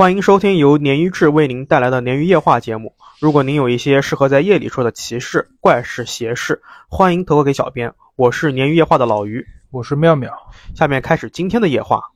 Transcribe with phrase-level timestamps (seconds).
[0.00, 2.94] 欢迎收听由鲶鱼志为您带来的鲶鱼夜话节目。
[3.18, 7.92] 如果您有一些适合在夜里说的奇事、怪事、邪事，欢迎投稿给小编。
[8.16, 10.32] 我是鲶鱼夜话的老鱼，我是妙妙。
[10.74, 12.12] 下面开始今天的夜话。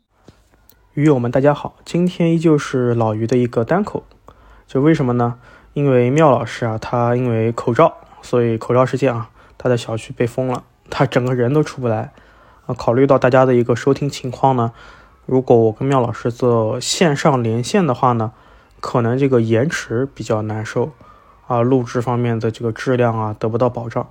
[0.95, 4.03] 鱼友们，大家好，今天依旧是老鱼的一个单口。
[4.67, 5.39] 就为什么呢？
[5.75, 9.29] 因为妙老师啊，他因为口罩，所以口罩事件啊，
[9.59, 12.15] 他的小区被封了，他整个人都出不来。
[12.65, 14.73] 啊，考虑到大家的一个收听情况呢。
[15.27, 18.33] 如果我跟妙老师做线上连线的话呢，
[18.79, 20.93] 可能这个延迟比较难受
[21.47, 24.07] 啊，录制方面的这个质量啊得不到保障，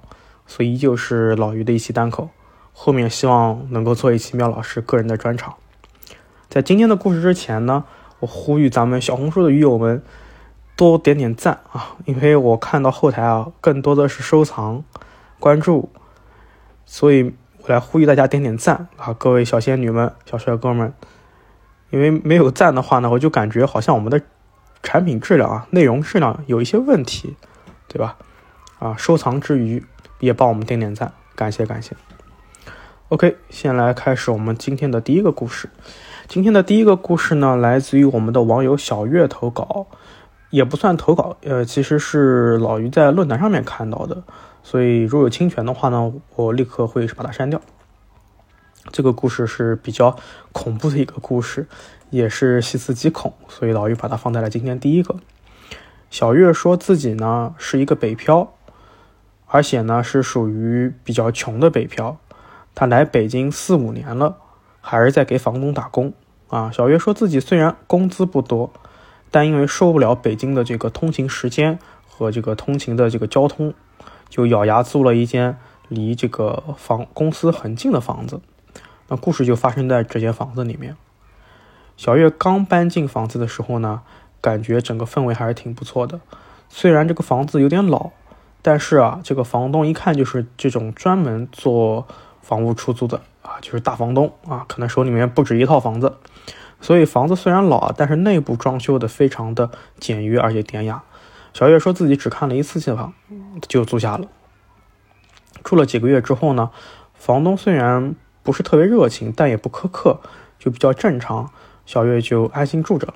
[0.47, 2.29] 所以依旧是老于的一期单口。
[2.73, 5.53] 后面希望能够做一期妙老师个人的专场。
[6.49, 7.83] 在今天的故事之前呢，
[8.19, 10.03] 我呼吁咱们小红书的鱼友们
[10.75, 14.83] 多点点赞啊，因为我看到后台啊更多的是收藏、
[15.39, 15.89] 关注，
[16.85, 17.35] 所以。
[17.65, 20.93] 我来呼吁大家点点赞啊，各位小仙女们、小帅哥们，
[21.91, 24.21] 因为没有赞的话呢，我就感觉好像我们的
[24.81, 27.37] 产品质量啊、内容质量有一些问题，
[27.87, 28.17] 对吧？
[28.79, 29.81] 啊，收藏之余
[30.19, 31.95] 也帮我们点点赞，感谢感谢。
[33.07, 35.69] OK，先来开始我们今天的第一个故事。
[36.27, 39.87] 今天的第一个故事呢，来自于我们的网友小月投稿，
[40.49, 44.21] 也不算投稿，呃，其实是老于在论坛上面看到的。
[44.63, 47.61] 所以，如有侵权的话呢，我立刻会把它删掉。
[48.91, 50.17] 这个故事是比较
[50.51, 51.67] 恐怖的一个故事，
[52.09, 55.15] 也是细思极恐，所以老于把它放在了今天第一个。
[56.09, 58.53] 小月说自己呢是一个北漂，
[59.47, 62.17] 而且呢是属于比较穷的北漂。
[62.75, 64.37] 他来北京四五年了，
[64.81, 66.13] 还是在给房东打工
[66.47, 66.71] 啊。
[66.71, 68.71] 小月说自己虽然工资不多，
[69.29, 73.73] 但因为受不了北京的这个通勤时间和这个通勤的这个交通。
[74.33, 75.55] 就咬牙租了一间
[75.89, 78.41] 离这个房公司很近的房子，
[79.07, 80.97] 那故事就发生在这间房子里面。
[81.97, 84.01] 小月刚搬进房子的时候呢，
[84.41, 86.19] 感觉整个氛围还是挺不错的。
[86.67, 88.09] 虽然这个房子有点老，
[88.63, 92.07] 但是啊，这个房东一看就是这种专门做
[92.41, 96.17] 房屋出租的啊，就是大房东啊，可能手里面不止一套房子。
[96.81, 101.03] 所以房子虽然老，但是内部装修的非常的简约而且典雅。
[101.53, 103.13] 小月说自己只看了一次新房，
[103.67, 104.27] 就租下了。
[105.63, 106.71] 住了几个月之后呢，
[107.13, 110.19] 房东虽然不是特别热情，但也不苛刻，
[110.57, 111.51] 就比较正常。
[111.85, 113.13] 小月就安心住着了。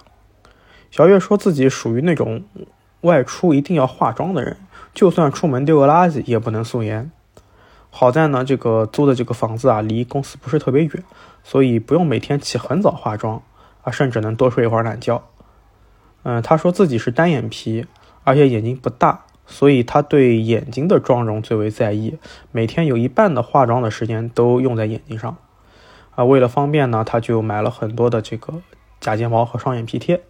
[0.92, 2.44] 小月说自己属于那种
[3.02, 4.58] 外出一定要化妆的人，
[4.94, 7.12] 就算出门丢个垃圾也不能素颜。
[7.90, 11.04] 好在呢，这个租的这个房子啊，离公司不是特别远，
[11.44, 13.42] 所以不用每天起很早化妆
[13.82, 15.24] 啊，甚至能多睡一会儿懒觉。
[16.22, 17.88] 嗯，他说自己是单眼皮。
[18.28, 22.18] 而且眼睛不大，所以他对眼睛的妆容最为在意，
[22.52, 25.38] 每天有一半的化妆的时间都用在眼睛上。
[26.14, 28.56] 啊，为了方便呢，他就买了很多的这个
[29.00, 30.22] 假睫毛和双眼皮贴。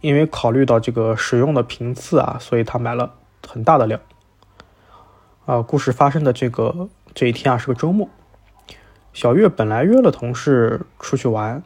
[0.00, 3.12] 因为考虑到这个使用的频次啊，所以他买了
[3.46, 4.00] 很大的量。
[5.44, 8.08] 啊，故事发生的这个这一天啊是个周末，
[9.12, 11.62] 小月本来约了同事出去玩。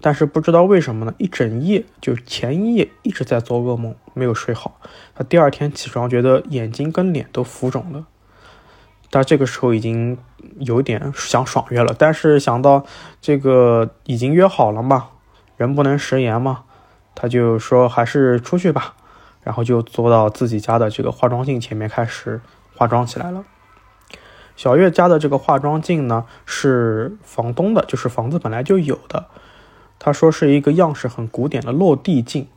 [0.00, 1.14] 但是不知道为什么呢？
[1.18, 4.78] 一整夜就前一夜一直在做噩梦，没有睡好。
[5.14, 8.06] 他第二天起床觉得眼睛跟脸都浮肿了。
[9.10, 10.18] 他这个时候已经
[10.58, 12.84] 有点想爽约了，但是想到
[13.20, 15.08] 这个已经约好了嘛，
[15.56, 16.64] 人不能食言嘛，
[17.14, 18.94] 他就说还是出去吧。
[19.42, 22.40] 然后就坐到自己家的这个化妆镜前面开始
[22.74, 23.44] 化妆起来了。
[24.56, 29.26] 小月家的这个化妆镜呢是房东的，就是房子本来就有的。
[29.98, 32.48] 他说是一个样式很古典的落地镜，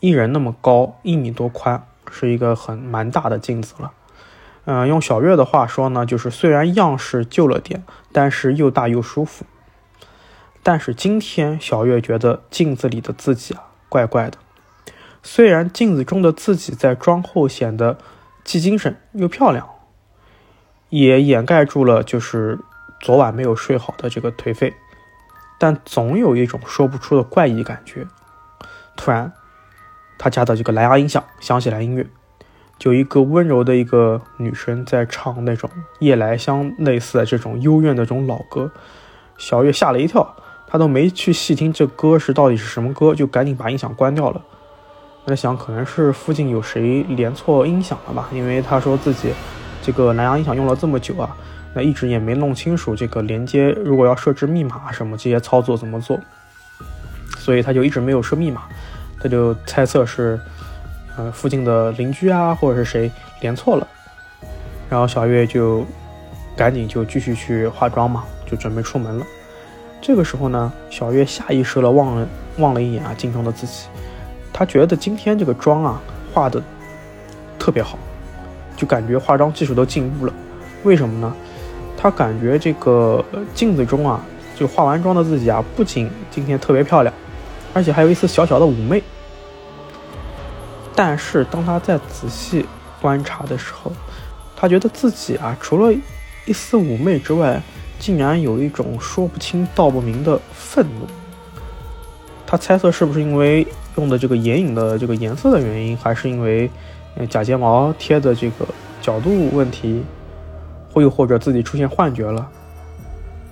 [0.00, 3.92] 一人那么高，一米多宽，是一个很蛮大的镜子了。
[4.66, 9.44] 嗯，用小月的话说呢，就是虽然样式旧了点，但是又大又舒服。
[10.62, 14.38] 但是今天小月觉得镜子里的自己啊，怪怪的。
[15.22, 17.98] 虽然镜子中的自己在妆后显得
[18.42, 19.68] 既精神又漂亮，
[20.88, 22.58] 也掩盖住了就是
[23.00, 24.74] 昨晚没有睡好的这个颓废。
[25.58, 28.06] 但总有一种说不出的怪异感觉。
[28.96, 29.32] 突然，
[30.18, 32.06] 他家的这个蓝牙音响响起来音乐，
[32.78, 35.68] 就一个温柔的一个女生在唱那种
[35.98, 38.70] 夜来香类似的这种幽怨的这种老歌。
[39.36, 40.36] 小月吓了一跳，
[40.66, 44.40] 她都没去细听这歌是到底是什么歌，就赶紧把音响关掉了。
[45.26, 49.32] 在想可能是附近有谁连错音响了吧，因为他说自己
[49.82, 51.36] 这个蓝牙音响用了这么久啊。
[51.74, 56.18] 那一直也没弄清楚这个连接，如果要设置密码什么这些操作怎么做，
[57.36, 58.62] 所以他就一直没有设密码，
[59.20, 60.38] 他就猜测是，
[61.16, 63.10] 呃，附近的邻居啊或者是谁
[63.40, 63.86] 连错了，
[64.88, 65.84] 然后小月就
[66.56, 69.26] 赶紧就继续去化妆嘛，就准备出门了。
[70.00, 72.28] 这个时候呢，小月下意识的望了
[72.58, 73.86] 望了一眼啊镜中的自己，
[74.52, 76.00] 她觉得今天这个妆啊
[76.32, 76.62] 化的
[77.58, 77.98] 特别好，
[78.76, 80.32] 就感觉化妆技术都进步了。
[80.84, 81.34] 为什么呢？
[82.04, 83.24] 他感觉这个
[83.54, 84.22] 镜子中啊，
[84.54, 87.14] 就化完妆的自己啊，不仅今天特别漂亮，
[87.72, 89.02] 而且还有一丝小小的妩媚。
[90.94, 92.66] 但是当他再仔细
[93.00, 93.90] 观察的时候，
[94.54, 95.98] 他觉得自己啊，除了
[96.44, 97.58] 一丝妩媚之外，
[97.98, 101.06] 竟然有一种说不清道不明的愤怒。
[102.46, 103.66] 他猜测是不是因为
[103.96, 106.70] 用的这个眼影的这个颜色的原因，还是因为
[107.30, 108.66] 假睫毛贴的这个
[109.00, 110.04] 角度问题，
[110.94, 112.48] 或又或者自己出现幻觉了。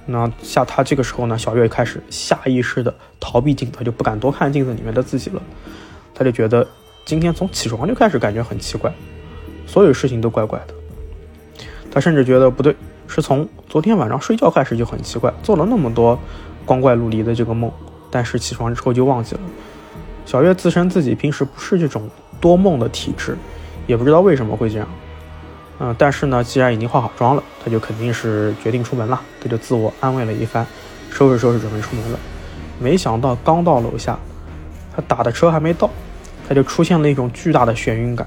[0.07, 5.43] 那下他这个时候呢，小月开始下意识的逃避镜子，就不敢多看镜子里面的自己了。
[6.15, 6.67] 他就觉得。
[7.05, 8.89] 今天从起床就开始感觉很奇怪，
[9.67, 10.75] 所有事情都怪怪的。
[11.91, 12.77] 他甚至觉得不对，
[13.09, 16.17] 是从昨天晚上睡觉开始就很奇怪，做了那么多
[16.65, 17.69] 光怪陆离的这个梦，
[18.09, 19.41] 但是起床之后就忘记了。
[20.25, 22.09] 小月自称自己平时不是这种
[22.41, 23.37] 多梦的体质，
[23.89, 24.87] 也不知道为什么会这样。
[25.85, 29.21] 嗯，但是呢，既然已经化好妆了，他就肯定是决定出门了。
[29.43, 30.65] 他就自我安慰了一番，
[31.11, 32.19] 收拾收拾准备出门了。
[32.79, 34.17] 没想到刚到楼下，
[34.95, 35.91] 他打的车还没到。
[36.49, 38.25] 他就出现了一种巨大的眩晕感，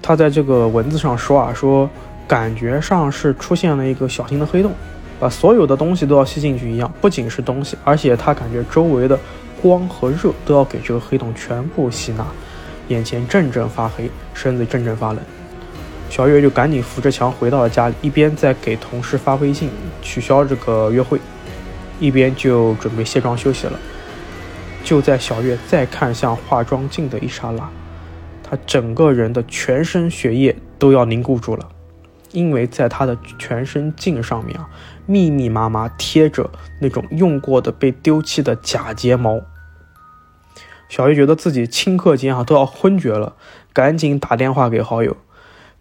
[0.00, 1.90] 他在这个文字上说啊，说
[2.28, 4.72] 感觉上是出现了一个小型的黑洞，
[5.18, 6.92] 把所有的东西都要吸进去一样。
[7.00, 9.18] 不仅是东西，而且他感觉周围的
[9.60, 12.24] 光和热都要给这个黑洞全部吸纳，
[12.88, 15.18] 眼前阵阵发黑，身子阵阵发冷。
[16.08, 19.70] 小月就赶紧扶着墙回到了家里，一边在给同事发微信
[20.00, 21.20] 取消这个约会，
[22.00, 23.78] 一边就准备卸妆休息了。
[24.82, 27.68] 就在小月再看向化妆镜的一刹那，
[28.42, 31.68] 她整个人的全身血液都要凝固住了，
[32.30, 34.70] 因为在她的全身镜上面啊，
[35.04, 36.48] 密密麻麻贴着
[36.80, 39.40] 那种用过的被丢弃的假睫毛。
[40.88, 43.34] 小月觉得自己顷刻间啊都要昏厥了，
[43.72, 45.16] 赶紧打电话给好友。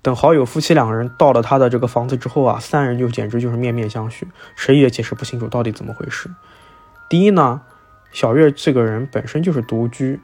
[0.06, 4.26] 等好友夫妻两个人到了他的这个房子之后啊，三人就简直就是面面相觑，
[4.56, 6.30] 谁也解释不清楚到底怎么回事。
[7.10, 7.62] 第一呢。
[8.12, 10.22] 小月这个人本身就是独居。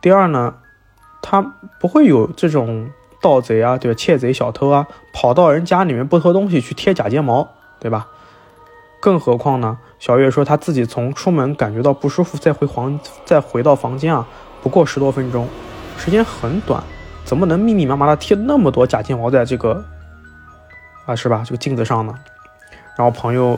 [0.00, 0.56] 第二呢，
[1.22, 2.90] 他不会有这种
[3.20, 3.94] 盗贼啊，对吧？
[3.94, 7.48] 窃贼、小偷啊，跑到人家里面不偷东西去贴假睫毛，
[7.78, 8.08] 对吧？
[8.98, 14.26] 更何况呢，小月说他自己从出门感觉到不舒服，再回房，再回到房间啊，
[14.60, 15.46] 不过十多分钟，
[15.96, 16.82] 时间很短，
[17.28, 19.84] 怎么能密密麻麻的贴那么多假睫毛在这个
[21.04, 21.44] 啊，是吧？
[21.44, 22.14] 这个镜子上呢？
[22.96, 23.56] 然后朋友。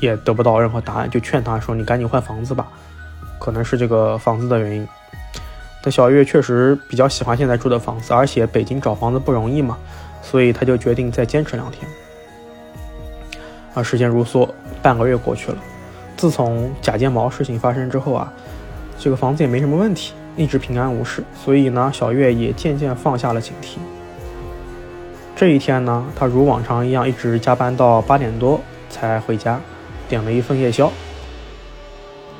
[0.00, 2.66] 也得不到任何答案，就劝他说：“你赶紧换房子吧，
[3.38, 4.88] 可能是这个房子的原因。”
[5.80, 9.78] 但小月确实比较喜欢现在住的房子，而且北京找房子不容易嘛，
[10.20, 11.88] 所以他就决定再坚持两天。
[13.74, 14.48] 啊，时间如梭，
[14.82, 15.58] 半个月过去了。
[16.16, 18.32] 自从假睫毛事情发生之后啊，
[18.98, 23.76] 这个房子也没什么问题，一直平安无事，所以呢，小月也渐渐放下了警惕。
[25.34, 29.60] 这一天呢，他如往常一样，一直加班到八点多才回家。
[30.08, 30.92] 点了一份夜宵，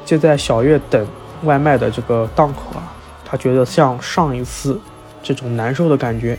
[0.05, 1.07] 就在小月等
[1.45, 2.93] 外卖的这个档口啊，
[3.25, 4.79] 他觉得像上一次
[5.23, 6.39] 这种难受的感觉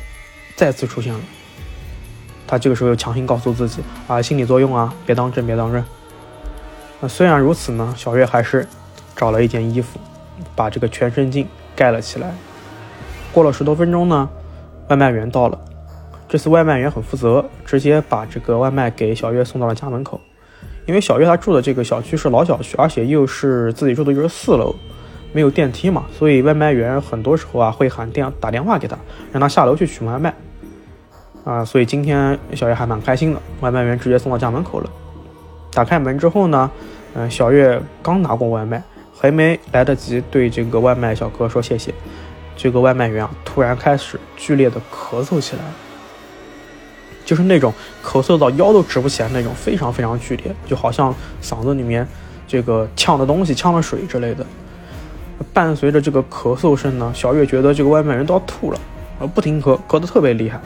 [0.55, 1.19] 再次出现了。
[2.45, 5.83] 他这个时候又强行告诉自己啊，心理作用啊，别当真，别当真。
[6.99, 8.67] 那虽然如此呢，小月还是
[9.15, 9.99] 找了一件衣服，
[10.55, 12.33] 把这个全身镜盖了起来。
[13.31, 14.29] 过了十多分钟呢，
[14.89, 15.59] 外卖员到了。
[16.29, 20.19] 这次外卖员很负责，直接把这个外卖给小月送到了家门口。
[20.85, 24.75] 因为小月她住的这个小区是老小区，而且又是自己住的又是四楼，
[25.31, 28.97] 没有电梯嘛，所以外卖员很多时候啊会喊电打电话给她，
[29.31, 30.33] 让她下楼去取外卖。
[31.43, 34.89] 啊，所以今天小月还蛮开心的，外卖员直接送到家门口了。
[35.71, 36.69] 打开门之后呢，
[37.13, 38.81] 嗯，小月刚拿过外卖，
[39.13, 41.93] 还没来得及对这个外卖小哥说谢谢，
[42.57, 45.61] 这个外卖员啊突然开始剧烈的咳嗽起来。
[47.25, 52.05] 就是那种咳嗽到腰都直不起来那种，非常非常剧烈，就好像嗓子里面
[52.45, 54.45] 这个呛的东西、呛了水之类的。
[55.53, 58.79] 伴随着这个咳嗽声呢，小月觉得这个外卖员都要吐了，
[59.21, 60.59] 而不停咳，咳得特别厉害。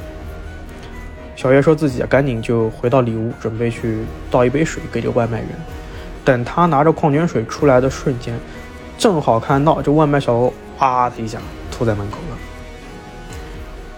[1.36, 4.00] 小月说自己赶紧就回到里屋，准备去
[4.32, 5.50] 倒一杯水给这个外卖员。
[6.28, 8.38] 等他拿着矿泉水出来的瞬间，
[8.98, 11.40] 正好看到这外卖小哥哇的一下
[11.72, 12.38] 吐在门口了。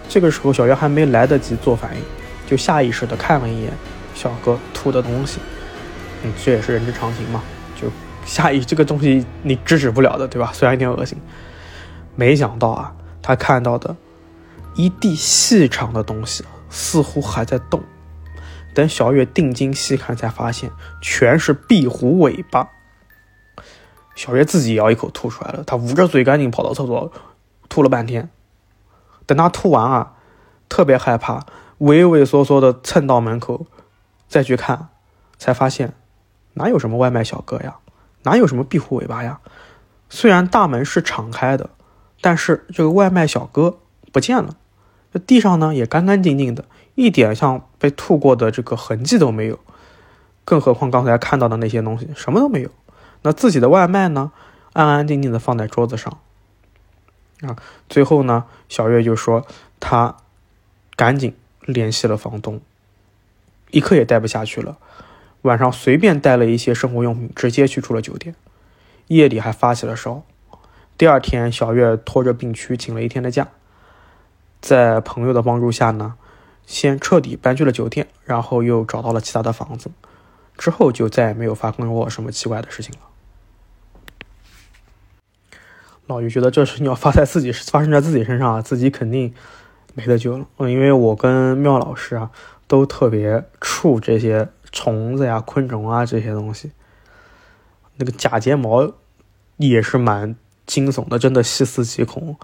[0.08, 2.02] 这个时候，小月还没来得及做反应。
[2.46, 3.72] 就下意识的看了一眼
[4.14, 5.40] 小哥吐的东西，
[6.22, 7.42] 嗯，这也是人之常情嘛。
[7.74, 7.88] 就
[8.24, 10.52] 下意这个东西你制止不了的，对吧？
[10.54, 11.18] 虽然有点恶心。
[12.14, 13.96] 没想到啊，他看到的
[14.76, 17.82] 一地细长的东西似乎还在动，
[18.74, 22.68] 等小月定睛细看，才发现全是壁虎尾巴。
[24.14, 27.10] 小月自己咬一口吐出来了，她捂着嘴赶紧跑到厕所
[27.68, 28.28] 吐了半天。
[29.26, 30.14] 等她吐完啊，
[30.68, 31.46] 特别害怕，
[31.78, 33.66] 畏畏缩缩的蹭到门口，
[34.28, 34.88] 再去看，
[35.38, 35.94] 才发现
[36.54, 37.76] 哪有什么外卖小哥呀，
[38.24, 39.40] 哪有什么壁虎尾巴呀？
[40.08, 41.70] 虽然大门是敞开的，
[42.20, 43.78] 但是这个外卖小哥
[44.12, 44.56] 不见了。
[45.12, 46.64] 这地上呢也干干净净的，
[47.00, 49.58] 一点像被吐过的这个痕迹都没有。
[50.44, 52.70] 更何况刚才看到的那些东西什么都没有。
[53.22, 54.32] 那自己的外卖呢，
[54.74, 56.18] 安安静静的放在桌子上。
[57.40, 57.56] 啊，
[57.88, 59.46] 最后呢，小月就说
[59.78, 60.16] 他
[60.94, 62.60] 赶紧联系了房东，
[63.70, 64.76] 一刻也待不下去了，
[65.42, 68.34] 晚上随便带了一些生活用品，直接去住了酒店。
[69.06, 70.22] 夜里还发起了烧。
[70.98, 73.48] 第二天，小月拖着病躯请了一天的假。
[74.60, 76.16] 在朋友的帮助下呢，
[76.70, 79.90] 先彻底搬去了酒店，然后又找到了其他的房子，
[80.56, 83.00] 之后就再也没有发生过什么奇怪的事情了。
[86.06, 89.34] 老于觉得这事情要发在自己发生在自己身上啊，自己肯定
[89.94, 90.46] 没得救了。
[90.58, 92.30] 嗯，因为我跟妙老师啊
[92.68, 96.70] 都特别怵这些虫子呀、昆虫啊这些东西，
[97.96, 98.92] 那个假睫毛
[99.56, 100.36] 也是蛮。
[100.66, 102.36] 惊悚的，真的细思极恐。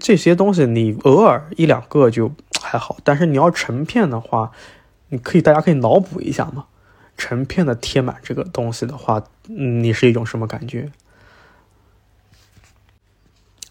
[0.00, 4.52] 这些东西你偶尔一两个就还好，但是你要成片的话，
[5.08, 6.66] 你可以大家可以脑补一下嘛。
[7.16, 10.92] 成片的贴满这个东西的话，你是一种什么感觉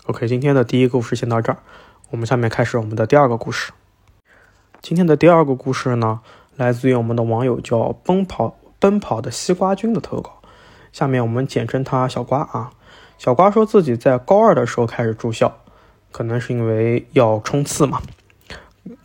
[0.06, 1.60] ？OK，今天的第一个故事先到这儿，
[2.10, 3.72] 我们下面开始我们的第二个故事。
[4.82, 6.20] 今天的第二个故事呢，
[6.58, 10.42] 来自于我们的网友叫奔跑奔跑的西瓜君的投稿，
[10.92, 12.72] 下面我们简称他小瓜啊。
[13.18, 15.58] 小瓜说自己在高二的时候开始住校，
[16.12, 18.02] 可能是因为要冲刺嘛。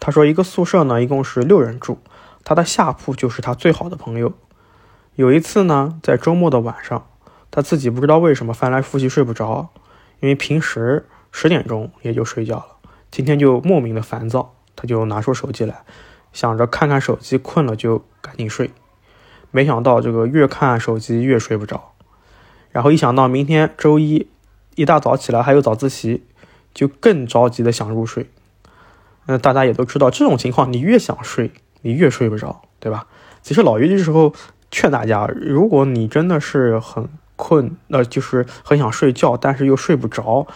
[0.01, 1.99] 他说一个宿舍呢一共是六人住，
[2.45, 4.33] 他的下铺就是他最好的朋友。
[5.15, 7.07] 有一次呢，在周末的晚上，
[7.51, 9.69] 他自己不知道为什么翻来覆去睡不着，
[10.21, 12.67] 因为平时十点钟也就睡觉了，
[13.11, 15.85] 今天就莫名的烦躁，他就拿出手机来，
[16.33, 18.71] 想着看看手机，困了就赶紧睡。
[19.51, 21.93] 没想到这个越看手机越睡不着。
[22.71, 24.29] 然后一想到明天周一
[24.77, 26.25] 一大早起来还有早自习，
[26.73, 28.31] 就更着急的想入睡。
[29.27, 31.51] 那大家也都知道，这种情况你越想睡，
[31.83, 33.07] 你越睡不着，对吧？
[33.43, 34.33] 其实老于这时候
[34.71, 40.47] 劝大家，如果你真的是很困，呃，就是很想睡觉，但是又睡不着，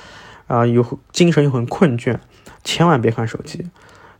[0.46, 2.18] 啊，又精神又很困倦，
[2.64, 3.66] 千万别看手机。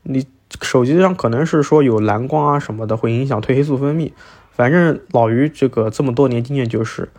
[0.02, 0.26] 你
[0.62, 4.12] 手机上可能是说有蓝光啊什么的，会影响褪黑素分泌。
[4.52, 7.10] 反正老于这个这么多年经验就是。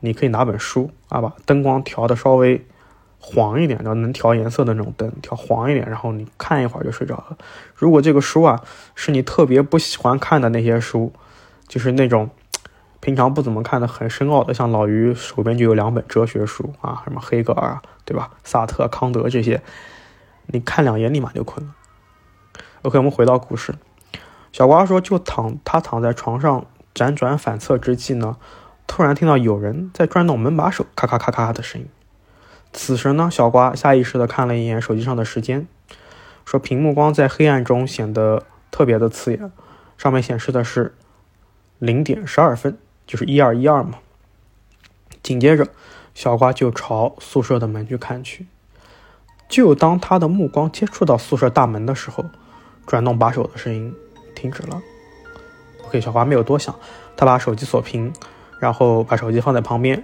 [0.00, 2.66] 你可以拿本书啊，把灯光调的稍微
[3.26, 7.38] 黄一点，然后能调颜色的那种灯，调黄一点，然后你看一会儿就睡着了。
[7.74, 8.62] 如果这个书啊
[8.94, 11.10] 是你特别不喜欢看的那些书，
[11.66, 12.28] 就是那种
[13.00, 18.30] 平常不怎么看的很深奥的，像老于手边就有两本哲学书啊，什么黑格尔啊，对吧？
[18.44, 19.62] 萨特、康德这些，
[20.48, 21.74] 你看两眼立马就困了。
[22.82, 23.74] OK，我们回到故事，
[24.52, 28.36] 小瓜说，就躺他躺在床上辗转反侧之际呢。
[28.86, 31.88] 突然听到有人在转动门把手，咔咔咔咔的声音。
[32.74, 35.66] 此时呢，小瓜下意识地看了一眼手机上的时间，
[36.44, 39.50] 说屏幕光在黑暗中显得特别的刺眼，
[39.96, 40.94] 上面显示的是
[41.78, 42.76] 零点十二分，
[43.06, 43.98] 就是一二一二嘛。
[45.22, 45.68] 紧接着，
[46.14, 48.46] 小瓜就朝宿舍的门去看去。
[49.48, 52.26] 就当他的目光接触到宿舍大门的时候，
[52.86, 53.94] 转动把手的声音
[54.34, 54.82] 停止了。
[55.86, 56.74] OK，小瓜没有多想，
[57.16, 58.12] 他把手机锁屏。
[58.60, 60.02] 然后把手机放在旁边，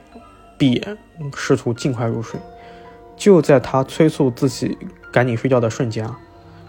[0.59, 0.99] 闭眼，
[1.35, 2.39] 试图尽快入睡。
[3.21, 4.79] 就在他催促自己
[5.13, 6.19] 赶紧睡觉的瞬间啊，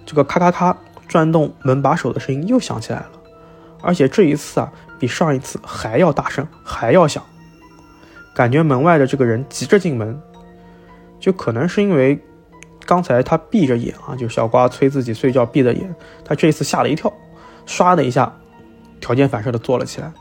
[0.05, 0.77] 这个咔咔咔
[1.07, 3.11] 转动门把手的声音又响起来了，
[3.81, 7.23] 而且这一次啊，比上一次还要大声，还要响。
[8.35, 10.21] 感觉门外的这个人急着进门，
[11.21, 12.21] 就可能是因为
[12.85, 17.11] 刚才他闭着眼啊，就小瓜催自己睡觉闭着眼，他这一次吓了一跳，
[17.65, 18.29] 唰的一下，
[18.99, 20.11] 条件反射的坐了起来。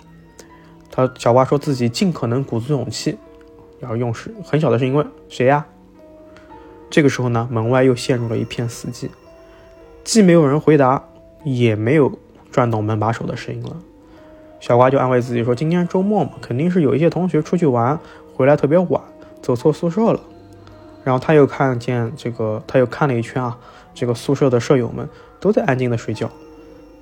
[0.93, 3.19] 他小瓜说自己尽可能鼓足勇气，
[3.81, 5.67] 然后用是很小的声音问：“谁呀？”
[6.91, 9.09] 这个时候呢，门外又陷入了一片死寂，
[10.03, 11.03] 既没有人回答，
[11.45, 12.19] 也没有
[12.51, 13.77] 转动门把手的声音了。
[14.59, 17.99] 小瓜就安慰自己说：“今天周末嘛，肯定是有一些同学出去玩，
[18.35, 19.01] 回来特别晚，
[19.41, 20.21] 走错宿舍了。”
[21.05, 23.57] 然后他又看见这个，他又看了一圈啊，
[23.95, 26.29] 这个宿舍的舍友们都在安静的睡觉，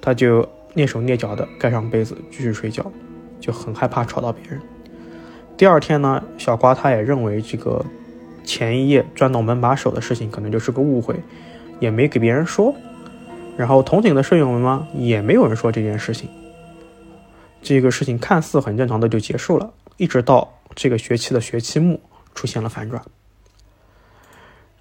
[0.01, 2.85] 他就蹑手蹑脚的盖上被子继续睡觉。
[3.41, 4.61] 就很害怕吵到别人。
[5.57, 7.85] 第二天呢，小瓜他也认为这个
[8.49, 11.15] 前一夜转动门把手的事情可能就是个误会，
[11.81, 12.75] 也没给别人说。
[13.59, 16.31] 然后同寝的舍友们嘛，也没有人说这件事情。
[17.61, 22.01] 这个事情看似很正常的就结束了，一直到这个学期的学期末
[22.35, 23.03] 出现了反转。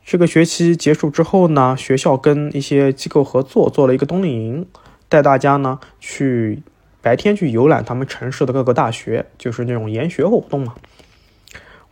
[0.06, 4.66] 这个学期结束之后呢，学校跟一些机构合作做了一个冬令营，
[5.10, 6.64] 带大家呢去
[7.02, 10.76] 白天去游览他们城市的各个大学，就是那种研学活动嘛。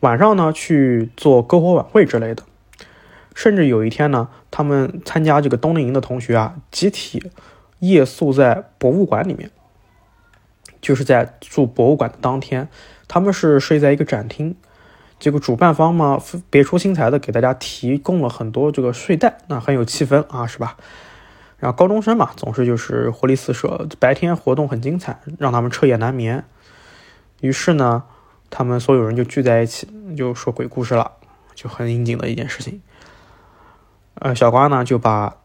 [0.02, 2.44] 晚上呢去做篝火晚会之类的，
[3.34, 7.32] 甚至有一天呢，他们参加这个冬令营的同学啊，集体
[7.80, 9.52] 夜宿在博物馆里面。
[10.82, 12.70] 就是在住博物馆的当天，
[13.08, 14.56] 他们是睡在一个展厅。
[15.18, 16.22] 这个主办方嘛，
[16.52, 20.78] 别出心裁的给大家提供了很多这个睡袋，那很有气氛啊，是吧？
[21.58, 26.44] 然后高中生嘛，总是就是活力四射，白天活动很精彩，让他们彻夜难眠。
[27.42, 28.04] 于是呢，
[28.50, 31.12] 他们所有人就聚在一起，就说鬼故事了，
[31.54, 32.82] 就很应景的一件事情。
[34.16, 35.38] 呃，小瓜呢就把。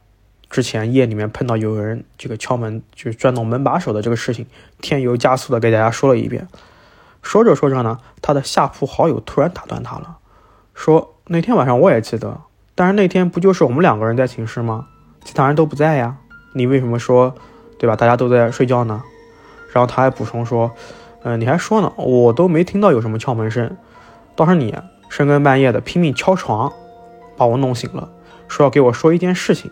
[0.50, 4.48] 之前夜里面碰到有人这个敲门，就是转动门把手的这个事情，
[4.80, 6.48] 添油加醋的给大家说了一遍。
[7.22, 10.18] 说着说着呢，他的下铺好友突然打断他了，
[10.74, 12.40] 说：“那天晚上我也记得，
[12.74, 14.88] 但是那天不就是我们两个人在寝室吗？
[15.24, 16.16] 其他人都不在呀，
[16.54, 17.32] 你为什么说，
[17.78, 17.94] 对吧？
[17.94, 19.04] 大家都在睡觉呢？”
[19.72, 20.72] 然后他还补充说
[21.22, 23.76] ：“嗯，你还说呢，我都没听到有什么敲门声，
[24.34, 24.74] 倒是你
[25.08, 26.72] 深更半夜的拼命敲床，
[27.36, 28.08] 把我弄醒了，
[28.48, 29.70] 说要给我说一件事情。”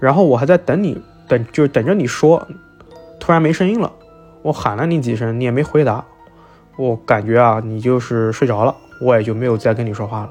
[0.00, 2.48] 然后我还在等你，等就是等着你说，
[3.20, 3.92] 突然没声音了，
[4.42, 6.04] 我喊了你几声，你也没回答，
[6.76, 10.30] 我感觉啊，你就是睡着了，我也就没有再跟你说话了。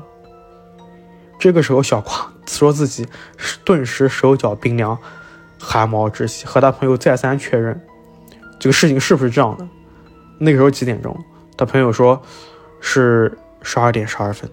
[1.38, 3.08] 这个时候，小夸说自己
[3.64, 4.98] 顿时手脚冰凉，
[5.58, 7.80] 汗毛直起，和他朋友再三确认
[8.60, 9.66] 这个事情是不是这样的。
[10.40, 11.16] 那个时候几点钟？
[11.56, 12.20] 他朋友说
[12.82, 14.50] 是十二点十二分，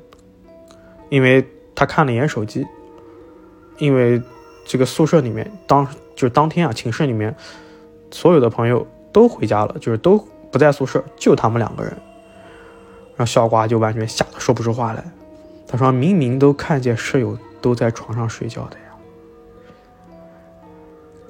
[1.08, 2.66] 因为他看了一眼手机，
[3.78, 4.20] 因为。
[4.68, 7.32] 这个宿舍里面，当就是当天啊，寝室里面
[8.10, 10.18] 所有的朋友都回家了，就是都
[10.50, 11.92] 不在宿舍，就他们两个人。
[13.14, 15.04] 然后小瓜就完全吓得说不出话来。
[15.68, 18.84] 他说：“明明都看见舍友都在床上睡觉的呀。”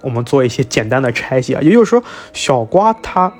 [0.01, 3.31] 我们做一些简单的拆解啊，也就是说，小瓜他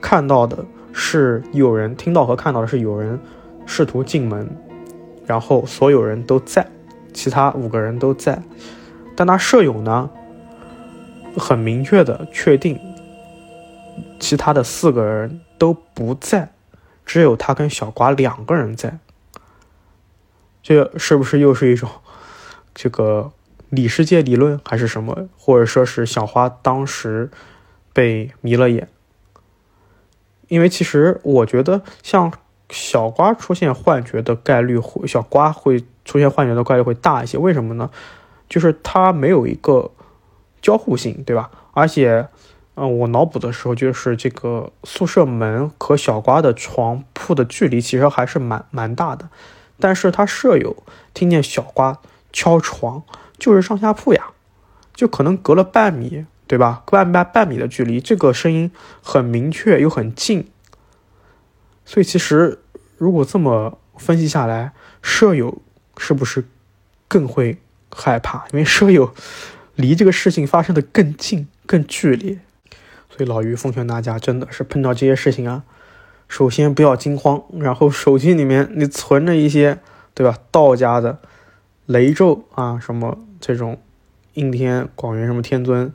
[0.00, 3.18] 看到的是有人听到和看到的是有人
[3.66, 4.48] 试图进门，
[5.26, 6.66] 然后所有人都在，
[7.12, 8.42] 其他五个人都在。
[9.16, 10.10] 但他舍友呢，
[11.36, 12.78] 很明确的确定，
[14.20, 16.52] 其他的四个人都不在，
[17.04, 18.98] 只有他跟小瓜两个人在。
[20.62, 21.88] 这是不是又是一种
[22.74, 23.32] 这个
[23.70, 25.28] 里世界理论，还是什么？
[25.38, 27.30] 或者说是小花当时
[27.92, 28.88] 被迷了眼？
[30.48, 32.32] 因为其实我觉得，像
[32.70, 37.38] 小瓜出现幻觉的概率会，小瓜会出现幻觉的概率会大一些。
[37.38, 37.90] 为什么呢？
[38.48, 39.90] 就是它没有一个
[40.62, 41.50] 交互性，对吧？
[41.72, 42.28] 而且，
[42.76, 49.28] 嗯，我脑补的时候，就是这个宿舍门和小瓜的床铺的距离其实还是蛮蛮大的。
[49.78, 50.76] 但是他舍友
[51.12, 51.98] 听见小瓜
[52.32, 53.02] 敲床，
[53.38, 54.28] 就是上下铺呀，
[54.94, 56.82] 就可能隔了半米，对吧？
[56.86, 58.70] 半半半米的距离，这个声音
[59.02, 60.48] 很明确又很近。
[61.84, 62.58] 所以其实
[62.98, 65.62] 如果这么分析下来，舍友
[65.96, 66.44] 是不是
[67.08, 67.58] 更会？
[67.98, 69.14] 害怕，因为舍友
[69.74, 72.40] 离这个事情发生的更近、更剧烈，
[73.08, 75.62] 所以老于奉劝大家，真的是碰到这些事情啊，
[76.28, 79.78] 首先不要惊慌，然后手机里面你存着一些，
[80.12, 80.36] 对吧？
[80.50, 81.20] 道家的
[81.86, 83.80] 雷咒啊，什么这种
[84.34, 85.90] 应天广元什么天尊，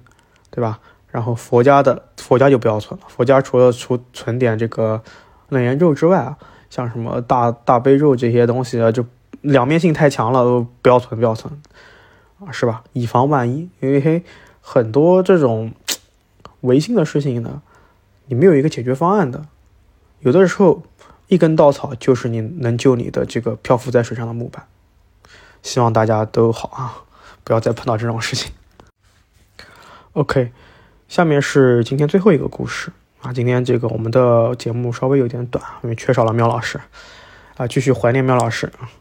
[0.51, 0.79] 对吧？
[1.09, 5.01] 然后佛家的佛家就不要存了，佛家除了储存点这个
[5.49, 6.37] 楞严咒之外啊，
[6.69, 9.03] 像什么大大悲咒这些东西啊，就
[9.41, 11.51] 两面性太强了，都不要存，不要存。
[12.39, 12.83] 啊，是吧？
[12.93, 14.23] 以防万一，因为
[14.61, 15.73] 很多这种
[16.61, 17.61] 违心的事情呢，
[18.27, 19.45] 你没有一个解决方案的。
[20.19, 20.83] 有的时候，
[21.27, 24.65] 一根稻草就是你能救你的这个漂浮在水上的木板。
[25.61, 27.03] 希望大家都好啊，
[27.43, 28.51] 不要再碰到这种事情。
[30.13, 30.51] OK，
[31.07, 33.31] 下面是今天最后一个故事啊。
[33.31, 36.81] 今天这个我们的节目稍微有点短，因为缺少了喵老师
[37.55, 38.91] 啊，继续怀念喵老师啊。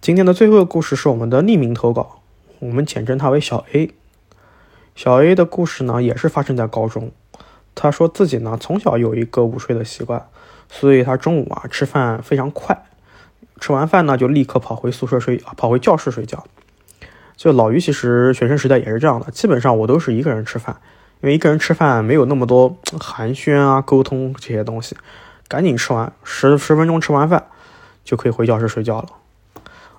[0.00, 2.20] 今天的最后一个故事是我们的匿名投稿。
[2.58, 3.94] 我们简称他为小 A。
[4.96, 7.12] 小 A 的故事呢，也是发生在高中。
[7.76, 10.26] 他说自己呢，从小有一个午睡的习惯，
[10.68, 12.86] 所以他中午啊吃饭非常快，
[13.60, 16.44] 吃完饭呢就立刻跑回宿舍睡，跑回教室睡觉。
[17.38, 20.76] 就老于其实学生时代也是这样的，基本上我都是一个人吃饭，
[21.22, 24.96] 因为一个人吃饭没有那么多寒暄啊、沟通这些东西，
[25.46, 27.46] 赶紧吃完，十十分钟吃完饭
[28.04, 29.08] 就可以回教室睡觉了。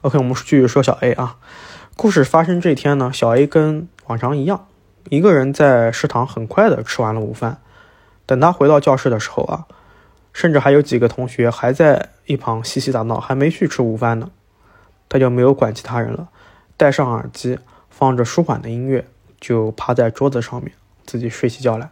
[0.02, 1.38] OK，我们继续说小 A 啊。
[1.96, 4.68] 故事发生这天呢，小 A 跟往常一样，
[5.10, 7.62] 一个人在食堂很快的吃完了午饭。
[8.26, 9.66] 等他回到教室的时候啊，
[10.34, 14.30] 甚至还有几个同学还在一旁嬉戏打闹，还没去吃午饭呢，
[15.08, 16.28] 他就没有管其他人了，
[16.80, 19.06] 戴上耳机，放着舒缓的音乐，
[19.38, 20.72] 就趴在桌子上面
[21.06, 21.92] 自己睡起觉来。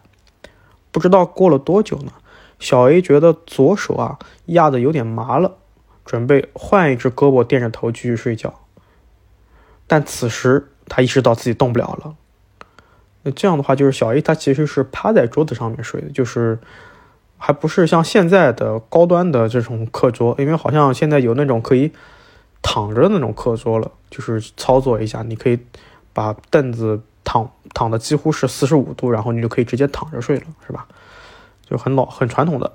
[0.94, 2.14] 不知道过了多久呢，
[2.58, 5.58] 小 A 觉得左手啊压的有点麻了，
[6.06, 8.62] 准备换一只胳膊垫着头继续睡觉，
[9.88, 12.16] 但此时他意识到自己动不了了。
[13.24, 16.58] 那这样的话，就是小 A 他其实是趴在桌子上面睡的，就是
[17.38, 21.92] 还不是像现在的高端的这种课桌，因为好像现在有那种可以
[22.62, 25.60] 躺着的那种课桌了，就是操作一下，你可以
[26.14, 30.88] 把凳子躺躺的几乎是四十五度，然后你就可以直接躺着睡了，是吧？
[31.70, 32.74] 就很老很传统的。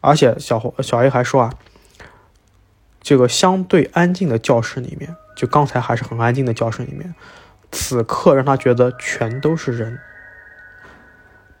[0.00, 1.54] 而且小小 A 还说啊，
[3.02, 7.14] 这个相对安静的教室里面，就刚才还是很安静的教室里面。
[7.72, 9.98] 此刻让他觉得全都是人。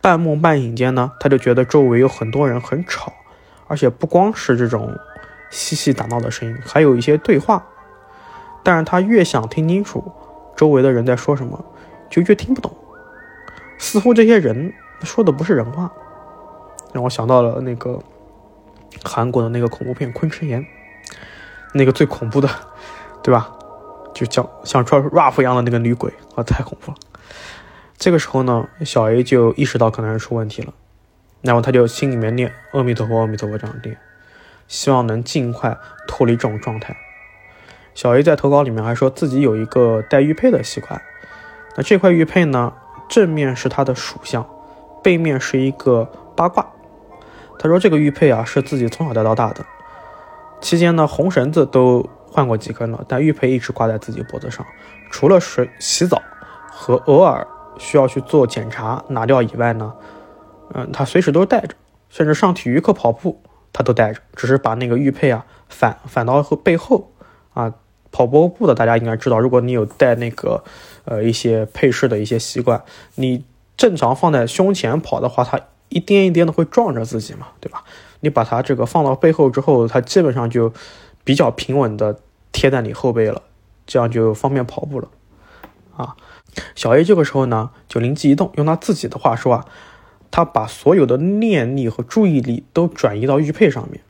[0.00, 3.12] 半梦半醒间呢，他就觉得周围有很多人很吵，
[3.66, 4.98] 而且不光是这种
[5.50, 7.66] 嬉戏打闹的声音，还有一些对话。
[8.62, 10.12] 但是他越想听清楚
[10.56, 11.64] 周围的人在说什么，
[12.08, 12.74] 就越听不懂。
[13.78, 15.90] 似乎这些人说的不是人话，
[16.92, 17.98] 让我想到了那个
[19.02, 20.62] 韩国的那个恐怖片《昆池岩》，
[21.72, 22.48] 那个最恐怖的，
[23.22, 23.50] 对吧？
[24.12, 26.98] 就像像穿 rap 一样的那个女鬼啊，太恐怖了。
[27.96, 30.74] 这个时候呢，小 A 就意识到可能是出问题了，
[31.40, 33.96] 然后他就心里面念阿弥陀佛，阿弥陀佛这样念，
[34.70, 36.96] 希望能尽快脱离这种状态。
[37.94, 41.02] 小 A 在投稿里面还说自己有一个带玉佩的习惯，
[41.76, 42.72] 那这块玉佩呢，
[43.08, 44.48] 正面是他的属相，
[45.02, 46.64] 背面是一个八卦。
[47.58, 49.66] 他说这个玉佩啊是自己从小戴到大的，
[50.60, 52.08] 期间呢红绳子都。
[52.32, 54.64] 换过几根了，但玉佩一直挂在自己脖子上，
[55.10, 56.22] 除了水洗澡
[56.70, 57.44] 和偶尔
[57.76, 59.92] 需要去做检查拿掉以外呢，
[60.72, 61.74] 嗯，他随时都带着，
[62.08, 67.12] 甚至上体育课跑步他都带着，只是把那个玉佩啊反反到后背后
[67.54, 67.74] 啊。
[68.12, 70.64] 跑步步的大家应该知道，如果你有带那个
[71.04, 72.82] 呃一些配饰的一些习惯，
[73.14, 73.44] 你
[73.76, 77.84] 正常放在胸前跑的话，它一颠一颠的会撞着自己嘛，对吧？
[78.18, 80.72] 你把它这个放到背后之后，它基本上就。
[81.22, 82.18] 比较平稳的
[82.50, 83.42] 贴在你后背了，
[83.86, 85.08] 这样就方便跑步了。
[85.94, 86.16] 啊，
[86.74, 89.66] 小 A 这个时候呢，就灵机一动，用他自己的话说啊，
[90.30, 94.00] 他把所有的念力和注意力都转移到玉佩上面。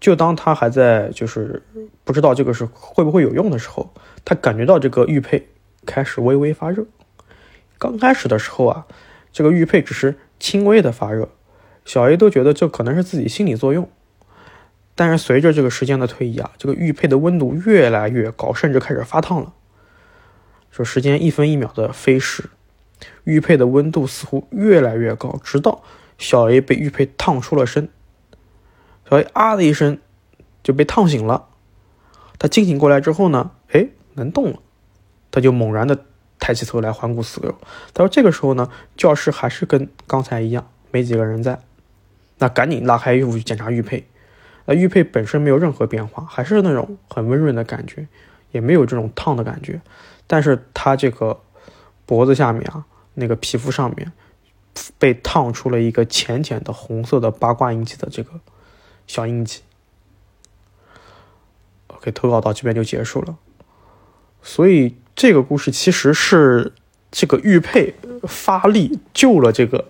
[0.00, 1.62] 就当他还在就是
[2.02, 5.48] 不知道这个是会不会有用的时候，他感觉到这个玉佩
[5.86, 6.84] 开始微微发热。
[7.78, 8.86] 刚开始的时候啊，
[9.32, 11.28] 这个玉佩只是轻微的发热，
[11.84, 13.88] 小 A 都觉得这可能是自己心理作用。
[14.94, 19.52] 但是随着这个时间的推移啊，这个玉佩的温度越来越高，甚至开始发烫了。
[20.70, 22.50] 说时间一分一秒的飞逝，
[23.24, 25.82] 玉佩的温度似乎越来越高，直到
[26.18, 27.88] 小 A 被玉佩烫出了身。
[29.08, 29.98] 小 A 啊的一声
[30.62, 31.46] 就被烫醒了。
[32.38, 34.58] 他惊醒过来之后呢，哎，能动了。
[35.30, 36.04] 他就猛然的
[36.38, 37.54] 抬起头来环顾四周。
[37.94, 41.60] 他说这个时候呢，教室还是跟刚才一样，没几个人在。
[42.38, 44.04] 那赶紧拉开衣服去检查玉佩。
[44.66, 48.06] 那玉佩本身没有任何变化，还是那种很温润的感觉，
[48.50, 49.80] 也没有这种烫的感觉。
[50.26, 51.40] 但是他这个
[52.04, 54.12] 脖子下面啊，那个皮肤上面
[54.98, 58.30] 被烫出了一个浅浅的红色的八卦印记的这个
[59.06, 59.60] 小印记。
[61.88, 63.36] OK，投稿到这边就结束了。
[64.42, 66.72] 所以这个故事其实是
[67.10, 67.94] 这个玉佩
[68.24, 69.86] 发力救了这个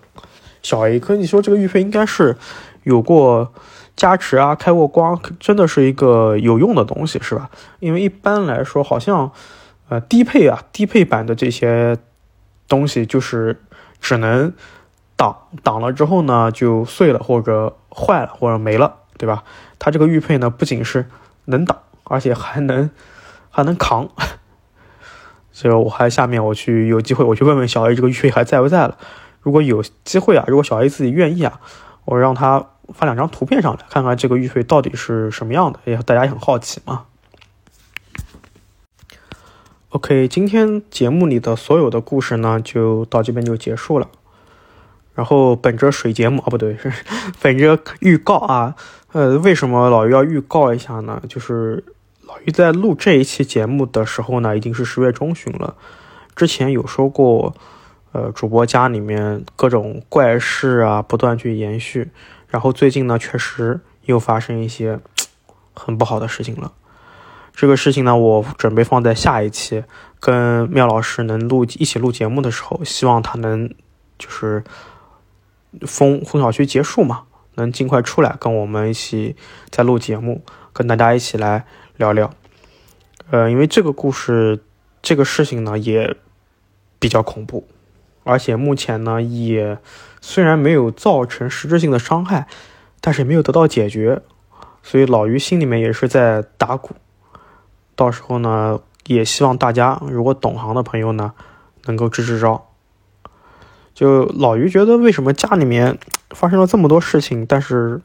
[0.61, 0.99] 小 A。
[0.99, 2.37] 可你说这个玉佩应该是
[2.83, 3.53] 有过。
[3.95, 7.51] 加持啊，开过光，真的是一个有用的东西，是吧？
[7.79, 9.31] 因为一般来说，好像，
[9.87, 11.95] 呃，低配啊，低配版的这些
[12.73, 13.61] 东西就是
[14.01, 14.51] 只能
[15.15, 19.43] 挡挡了之后呢，就碎了或者坏了或者没了，对吧？
[19.77, 21.05] 它这个玉佩呢，不仅是
[21.45, 22.89] 能挡，而且还能
[23.51, 24.09] 还能扛。
[25.51, 28.97] 所以我还下面我去有机会我去问问小 A 这个玉佩还在不在了。
[29.41, 31.59] 如果有机会啊，如果小 A 自己愿意啊，
[32.05, 32.65] 我让他。
[32.93, 37.05] 发两张图片上来，看看这个玉佩到底是什么样的，也大家也很好奇嘛。
[39.93, 44.09] OK，今天节目里的所有的故事呢，就到这边就结束了。
[45.13, 46.91] 然后本着水节目啊，不对，是
[47.39, 48.75] 本着预告啊，
[49.11, 51.21] 呃，为什么老于要预告一下呢？
[51.29, 51.83] 就是
[52.23, 55.75] 老于在录这一期节目的时候呢，已经是十月中旬了。
[56.35, 57.53] 之前有说过，
[58.13, 62.09] 呃，主播家里面各种怪事啊，不断去延续。
[62.47, 64.99] 然后最近呢，确实又发生一些
[65.75, 66.73] 很不好的事情了。
[67.53, 69.83] 这个事情呢，我准备放在下一期
[70.19, 73.69] 跟妙老师能录一起录节目的时候，希望他能
[74.17, 74.63] 就是
[75.81, 79.35] 封封小区结束嘛，能尽快出来跟我们一起
[79.69, 82.33] 再录节目，跟大家一起来聊聊。
[83.29, 84.59] 呃，因为这个故事，
[85.03, 86.15] 这个事情呢也
[86.97, 87.67] 比较恐怖，
[88.23, 89.77] 而且目前呢也
[90.21, 92.47] 虽然没有造成实质性的伤害，
[92.99, 94.23] 但是也没有得到解决，
[94.81, 96.95] 所以老于心里面也是在打鼓。
[97.95, 101.33] 到时候呢，也希望大家如果懂行的朋友呢，
[101.85, 102.69] 能够支支招。
[103.93, 105.99] 就老于觉得，为什么家里面
[106.31, 108.01] 发生了这么多事情，但是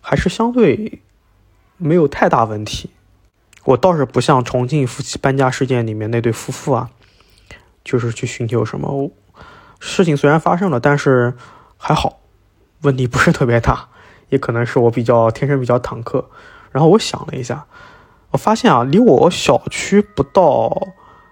[0.00, 1.00] 还是相对
[1.78, 2.90] 没有太大问题？
[3.64, 6.90] 我倒是不像重庆夫妻搬家事件里面那对夫妇啊，
[7.82, 9.10] 就是去寻求什么
[9.80, 11.34] 事情，虽然发生了，但是
[11.78, 12.20] 还好，
[12.82, 13.88] 问题不是特别大。
[14.28, 16.28] 也可能是我比较天生比较坦克。
[16.72, 17.64] 然后我想了一下。
[18.36, 20.88] 发现啊，离我小区不到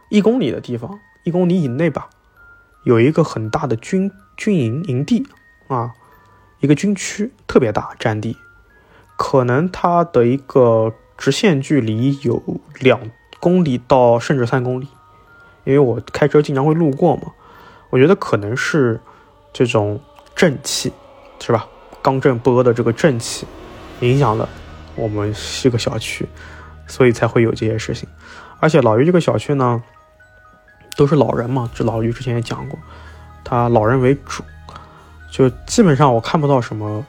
[0.08, 2.08] 一公里的地方，一公里以内吧，
[2.84, 5.26] 有一个很大的军军营营地
[5.68, 5.92] 啊，
[6.60, 8.36] 一个军区特别大占地，
[9.16, 12.42] 可能它的一个直线距离有
[12.80, 13.00] 两
[13.40, 14.88] 公里到甚至三公里，
[15.64, 17.32] 因为我开车经常会路过嘛，
[17.90, 19.00] 我觉得可能是
[19.52, 20.00] 这种
[20.34, 20.92] 正气，
[21.40, 21.66] 是吧？
[22.02, 23.46] 刚正不阿的这个正气
[24.00, 24.46] 影响了
[24.94, 26.28] 我们这个小区。
[26.86, 28.08] 所以才会有这些事情，
[28.60, 29.82] 而且老于这个小区呢，
[30.96, 32.78] 都是老人嘛，这老于之前也讲过，
[33.42, 34.42] 他老人为主，
[35.30, 37.04] 就基本上我看不到什么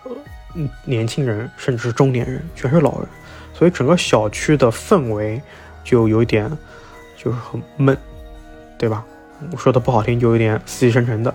[0.85, 3.07] 年轻人，甚至是中年人，全是老人，
[3.53, 5.41] 所以整个小区的氛围
[5.83, 6.49] 就有点
[7.17, 7.97] 就是很闷，
[8.77, 9.03] 对吧？
[9.51, 11.33] 我说的不好听，就有点死气沉沉的。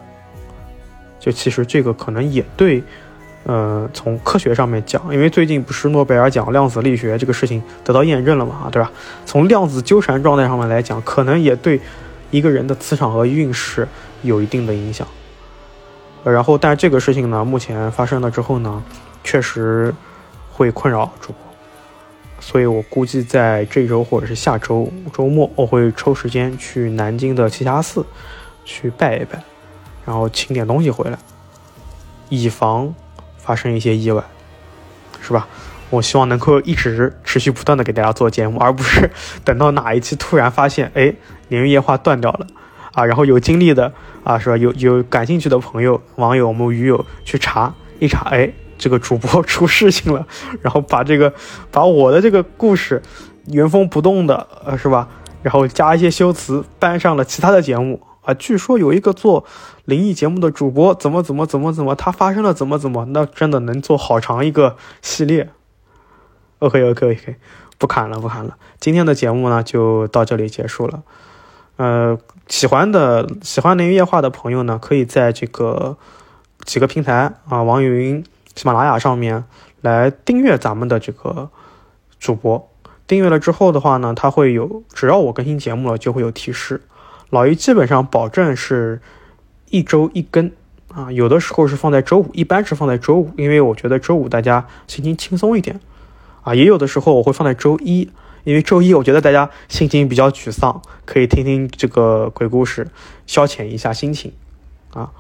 [1.19, 2.83] 就其实这个可能也对。
[3.45, 8.93] 呃，从科学上面讲，因为最近不是诺贝尔奖量子力学这个事情得到验证了嘛，对吧？
[9.25, 11.81] 从量子纠缠状态上面来讲，可能也对
[12.31, 13.89] 一个人的磁场和运势
[14.23, 15.09] 有一定的影响。
[16.23, 18.83] 然后，但这个事情呢，目前发生了之后呢，
[19.25, 19.93] 确实
[20.53, 21.39] 会困扰主播，
[22.41, 28.05] 所以我估计在这周或者是下周周末，我会抽时间去南京的栖霞寺
[28.67, 29.43] 去拜一拜，
[30.05, 31.19] 然后请点东西回来，
[32.29, 32.95] 以防。
[33.43, 34.23] 发生一些意外，
[35.21, 35.49] 是吧？
[35.91, 39.11] 我希望能够一直持续不断的给大家做节目，而不是
[39.45, 41.13] 等到哪一期突然发现，哎，
[41.49, 42.47] 鲶鱼夜话断掉了
[42.93, 43.05] 啊！
[43.05, 44.57] 然后有经历的啊，是吧？
[44.57, 48.49] 有有感兴趣的朋友、网友、我们鱼友去查一查，哎，
[48.79, 50.25] 这个主播出事情了，
[50.63, 51.33] 然后把这个
[51.73, 53.03] 把我的这个故事
[53.47, 55.09] 原封不动的，呃，是吧？
[55.43, 58.01] 然后加一些修辞，搬上了其他的节目。
[58.23, 59.45] 啊，据说有一个做
[59.85, 65.51] 灵异节目的主播，怎么怎么怎么怎么，他发生了怎么怎么，那真的能做好长一个系列。
[66.59, 67.37] OK OK OK，
[67.79, 71.03] 不砍了不砍了，今天的节目呢就到这里结束了。
[71.77, 75.97] 呃，喜欢的喜欢灵异夜话的朋友呢，可以在这个
[76.67, 78.23] 几个平台啊，网易云、
[78.55, 79.45] 喜马拉雅上面
[79.81, 81.49] 来订阅咱们的这个
[82.19, 82.69] 主播。
[83.07, 86.83] 订阅了之后的话呢，它会有，只要我更新节目了，就会有提示。
[87.31, 89.01] 老于基本上保证是
[89.71, 90.51] 一周一更
[90.93, 95.79] 啊，有的时候是放在周五，一般是放在周五，因为我觉得周五大家心情轻松一点
[96.43, 96.55] 啊。
[96.55, 98.11] 也有的时候我会放在周一，
[98.43, 102.89] 因为周一我觉得大家心情比较沮丧，可以听听这个鬼故事，
[103.27, 104.33] 消遣一下心情
[104.93, 105.11] 啊。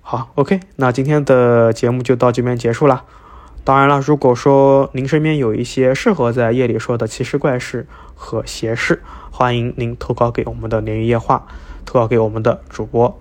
[0.00, 3.04] 好，OK，那今天的节目就到这边结束了。
[3.68, 11.46] 当然了，如果说您身边有一些适合在夜里说的奇事怪事和邪事，欢迎您投稿给我们的鲶鱼夜话，
[11.84, 13.20] 投稿给我们的主播，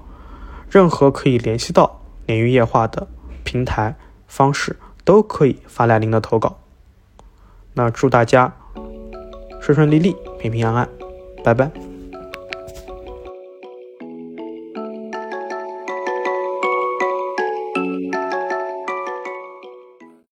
[0.70, 3.06] 任何可以联系到鲶鱼夜话的
[3.44, 3.94] 平台
[4.26, 6.58] 方式都可以发来您的投稿。
[7.74, 8.56] 那祝大家
[9.60, 10.90] 顺顺利利，平平安安，
[11.44, 11.87] 拜拜。